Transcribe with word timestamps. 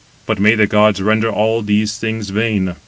But 0.25 0.39
may 0.39 0.55
the 0.55 0.65
gods 0.65 0.99
render 0.99 1.29
all 1.29 1.61
these 1.61 1.99
things 1.99 2.31
vain." 2.31 2.75